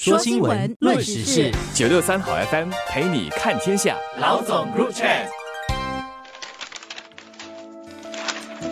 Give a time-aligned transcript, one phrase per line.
[0.00, 3.96] 说新闻，论时事，九六三好 FM 陪你看天下。
[4.20, 5.08] 老总入场。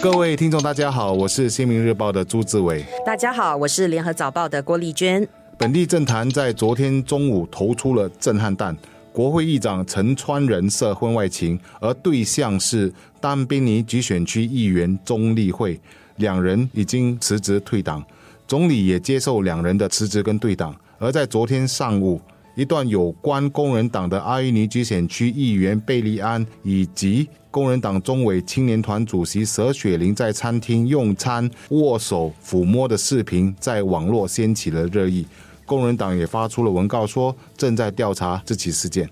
[0.00, 2.84] 各位听众，大家好，我是《新民日报》的朱志伟。
[3.04, 5.26] 大家好，我是《联合早报》的郭丽娟。
[5.58, 8.76] 本地政坛在昨天中午投出了震撼弹，
[9.12, 15.80] 国会议长陈川仁涉婚外情，而对象是丹宾尼集选区议员钟立慧，
[16.18, 18.00] 两人已经辞职退党，
[18.46, 20.72] 总理也接受两人的辞职跟退党。
[20.98, 22.20] 而在昨天上午，
[22.54, 35.26] 一段有关工人党的阿伊尼集选区议员贝利安以及工人党中委青年团主席佘雪玲在餐厅用餐、握手、抚摸的视频，在网络掀起了热议。
[35.66, 39.08] 工人党也发出了文告，说正在调查这起事件。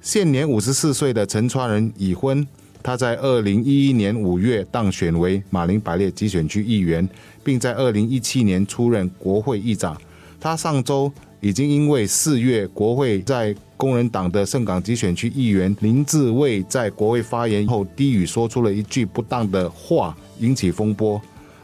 [0.00, 2.46] 现年五十四岁的陈川仁已婚，
[2.82, 7.06] 他在二零一一年五月当选为马林百列集选区议员，
[7.44, 9.94] 并在二零一七年出任国会议长。
[10.42, 11.10] 他上周
[11.40, 21.22] 已经因为四月国会在工人党的盛港集选区议员林志伟在国会发言后低语说出了一句不当的话，引起风波。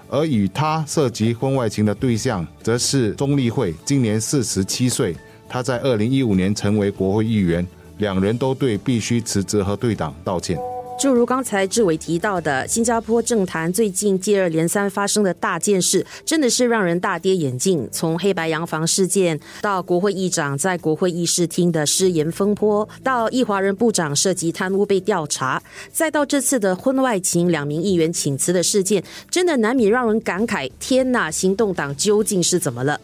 [0.08, 5.16] 而与他涉及婚外情的对象，则是钟立会，今年四十七岁。
[5.48, 7.66] 他在二零一五年成为国会议员，
[7.98, 10.56] 两人都对必须辞职和对党道歉。
[10.98, 17.88] 就如刚才志伟提到的，新加坡政坛最近接二连三发生的大件事，真的是让人大跌眼镜。
[17.92, 33.00] 从黑白洋房事件，到国会议长在国会议事厅的失言风波，到易华人部长涉及贪污被调查，再到这次的婚外情两名议员请辞的事件，真的难免让人感慨：天呐，行动党究竟是怎么了？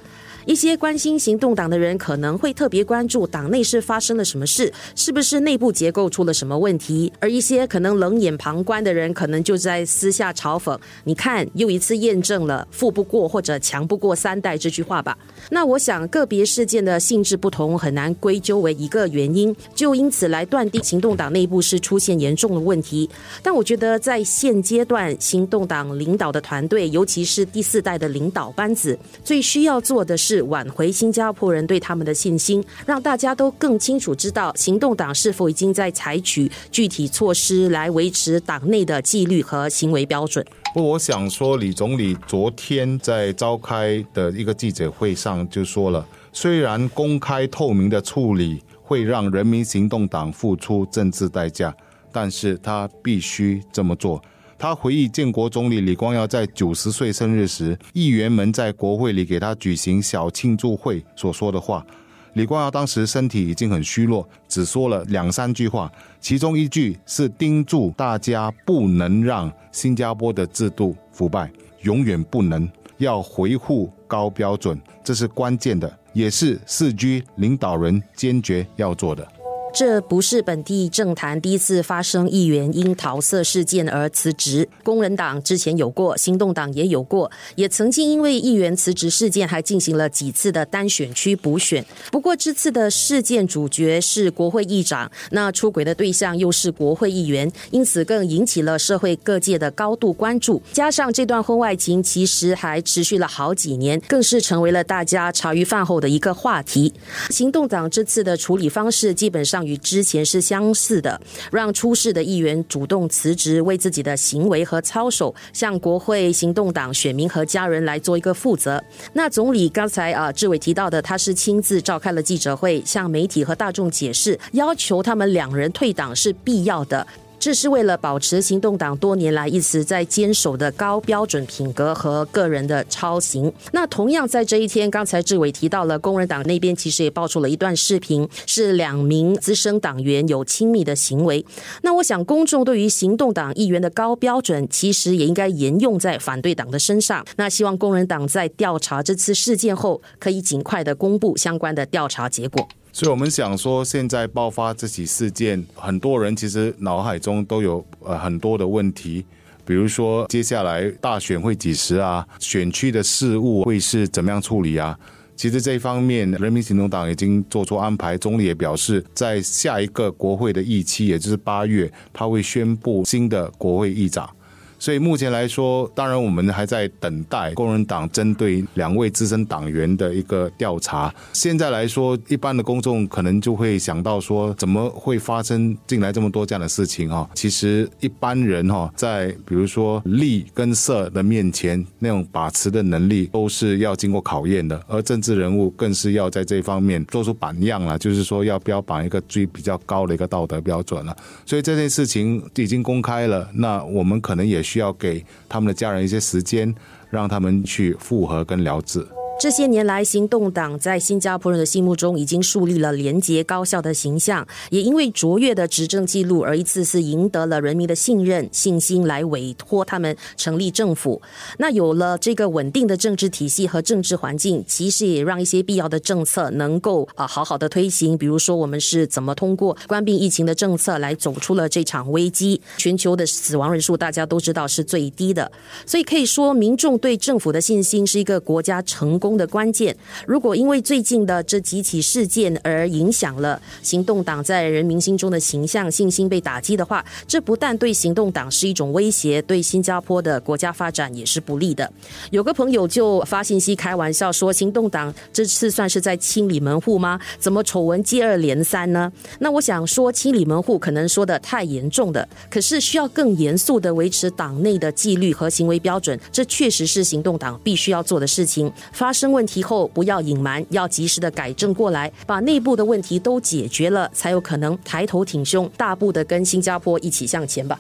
[0.46, 7.10] 一些关心行动党的人可能会特别关注党内是发生了什么事，是不是内部结构出了什么问题？
[7.18, 15.16] 而一些可能冷眼旁观的人，可能就在私下嘲讽：“你看，又一次验证了‘富不过’或者‘强不过三代’这句话吧。”
[15.50, 23.08] 那我想，个别事件的性质不同，很难归咎为一个原因，就因此来断定行动党内部是出现严重的问题。
[23.42, 30.33] 但我觉得，在现阶段，行动党领导的团队，尤其是第四代的领导班子，最需要做的是。
[30.34, 40.44] 是挽回新加坡人对他们的信心，让大家都更清楚知道行动党是否已经在采取具体措施来维持党内的纪律和行为标准。
[40.74, 51.72] 不，我想说，李总理昨天在召开的一个记者会上就说了，虽然公开透明的处理会让人民行动党付出政治代价，
[52.10, 54.20] 但是他必须这么做。
[54.64, 61.84] 他回忆建国总理李光耀在九十岁生日时，议员们在国会里给他举行小庆祝会所说的话。
[62.32, 72.66] 李光耀当时身体已经很虚弱，只说了两三句话，其中一句是叮嘱大家不能让新加坡的制度腐败，永远不能，
[72.96, 79.28] 要维护高标准，这是关键的，也是四 G 领导人坚决要做的。
[79.74, 91.84] 这不是本地政坛第一次发生议员因桃色事件而辞职，工人党之前有过，行动党也有过，也曾经因为议员辞职事件还进行了几次的单选区补选。
[92.12, 100.62] 不过这次的事件主角是国会议长，那出轨的对象又是国会议员，因此更引起了社会各界的高度关注。
[100.72, 106.94] 加上这段婚外情其实还持续了好几年，更是成为了大家茶余饭后的一个话题。
[107.30, 109.63] 行动党这次的处理方式基本上。
[109.64, 111.20] 与之前是相似的，
[111.50, 118.82] 让出事的议员主动辞职，为自己的行为和操守向国会行动党选民和家人来做一个负责。
[119.12, 127.06] 那总理刚才啊，志伟提到的，他是亲自召开了记者会，向媒体和大众解释，要求他们两人退党是必要的。
[127.44, 133.52] 这是为了保持行动党多年来一直在坚守的高标准品格和个人的操行。
[133.72, 141.44] 那同样在这一天，刚才志伟提到了工人党那边其实也爆出了一段视频，是两名资深党员有亲密的行为。
[141.82, 147.22] 那我想公众对于行动党议员的高标准，其实也应该沿用在反对党的身上。
[147.36, 152.66] 那希望工人党在调查这次事件后，可以尽快的公布相关的调查结果。
[152.94, 159.26] 所以我们想说，现在爆发这起事件，很多人其实脑海中都有呃很多的问题，
[159.64, 162.24] 比如说接下来大选会几时啊？
[162.38, 164.96] 选区的事务会是怎么样处理啊？
[165.34, 174.30] 其实这一方面，人民行动党已经做出安排，总理也表示，在下一个国会的议期，也就是八月，他会宣布新的国会议长。
[174.78, 181.14] 所以目前来说，当然我们还在等待工人党针对两位资深党员的一个调查。
[181.32, 187.28] 现在来说，一般的公众可能就会想到说，怎么会发生进来这么多这样的事情啊？
[187.34, 201.16] 其实一般人哈，在比如说利跟色的面前，那种把持的能力都是要经过考验的，而政治人物更是要在这方面做出榜样了，就是说要标榜一个最比较高的一个道德标准了。
[201.46, 206.74] 所以这件事情已经公开了，那我们可能也需要给他们的家人一些时间，
[207.10, 209.06] 让他们去复合跟疗治。
[209.40, 221.20] 这些年来，行动党在新加坡人的心目中已经树立了廉洁高效的形象，也因为卓越的执政记录而一次次赢得了人民的信任、信心，来委托他们成立政府。
[221.58, 228.16] 那有了这个稳定的政治体系和政治环境，其实也让一些必要的政策能够啊好好的推行。
[228.16, 232.60] 比如说，我们是怎么通过关闭疫情的政策来走出了这场危机？
[232.78, 235.50] 全球的死亡人数大家都知道是最低的，
[235.84, 239.18] 所以可以说，民众对政府的信心是一个国家成。
[239.24, 251.90] 功的关键，如果因为最近的这几起事件而影响了行动党在人民心中的形象、信心被打击的话，这不但对行动党是一种威胁，对新加坡的国家发展也是不利的。
[252.30, 257.18] 有个朋友就发信息开玩笑说：“行动党这次算是在清理门户吗？
[257.38, 259.10] 怎么丑闻接二连三呢？”
[259.40, 268.70] 那我想说，清理门户可能说的太严重的，可是需要更严肃的维持党内的纪律和行为标准，这确实是行动党必须要做的事情。
[268.92, 277.78] 发生问题后不要隐瞒，要及时的改正过来，把内部的问题都解决了，才有可能抬头挺胸，大步的跟新加坡一起向前吧。